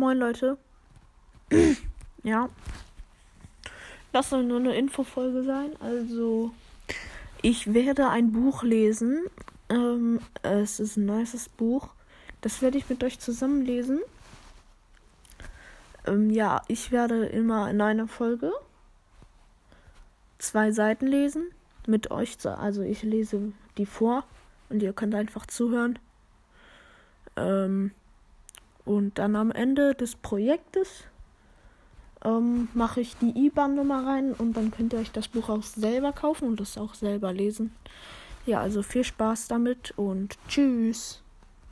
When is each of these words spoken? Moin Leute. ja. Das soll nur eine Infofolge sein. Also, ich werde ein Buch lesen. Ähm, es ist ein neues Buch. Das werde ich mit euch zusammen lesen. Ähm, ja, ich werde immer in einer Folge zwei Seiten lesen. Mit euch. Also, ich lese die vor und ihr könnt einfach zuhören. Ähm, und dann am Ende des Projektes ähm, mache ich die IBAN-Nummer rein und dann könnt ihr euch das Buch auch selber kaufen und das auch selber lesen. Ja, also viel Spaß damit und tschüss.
Moin 0.00 0.16
Leute. 0.16 0.56
ja. 2.22 2.48
Das 4.12 4.30
soll 4.30 4.44
nur 4.44 4.58
eine 4.58 4.74
Infofolge 4.74 5.42
sein. 5.42 5.76
Also, 5.78 6.52
ich 7.42 7.74
werde 7.74 8.08
ein 8.08 8.32
Buch 8.32 8.62
lesen. 8.62 9.26
Ähm, 9.68 10.20
es 10.40 10.80
ist 10.80 10.96
ein 10.96 11.04
neues 11.04 11.50
Buch. 11.50 11.90
Das 12.40 12.62
werde 12.62 12.78
ich 12.78 12.88
mit 12.88 13.04
euch 13.04 13.18
zusammen 13.18 13.60
lesen. 13.60 14.00
Ähm, 16.06 16.30
ja, 16.30 16.62
ich 16.68 16.90
werde 16.92 17.26
immer 17.26 17.68
in 17.68 17.82
einer 17.82 18.08
Folge 18.08 18.52
zwei 20.38 20.72
Seiten 20.72 21.08
lesen. 21.08 21.50
Mit 21.86 22.10
euch. 22.10 22.38
Also, 22.46 22.80
ich 22.80 23.02
lese 23.02 23.52
die 23.76 23.84
vor 23.84 24.24
und 24.70 24.82
ihr 24.82 24.94
könnt 24.94 25.14
einfach 25.14 25.44
zuhören. 25.44 25.98
Ähm, 27.36 27.90
und 28.90 29.20
dann 29.20 29.36
am 29.36 29.52
Ende 29.52 29.94
des 29.94 30.16
Projektes 30.16 31.04
ähm, 32.24 32.66
mache 32.74 33.00
ich 33.00 33.16
die 33.18 33.46
IBAN-Nummer 33.46 34.04
rein 34.04 34.32
und 34.32 34.56
dann 34.56 34.72
könnt 34.72 34.92
ihr 34.92 34.98
euch 34.98 35.12
das 35.12 35.28
Buch 35.28 35.48
auch 35.48 35.62
selber 35.62 36.10
kaufen 36.12 36.48
und 36.48 36.58
das 36.58 36.76
auch 36.76 36.94
selber 36.94 37.32
lesen. 37.32 37.72
Ja, 38.46 38.60
also 38.60 38.82
viel 38.82 39.04
Spaß 39.04 39.46
damit 39.46 39.94
und 39.96 40.38
tschüss. 40.48 41.22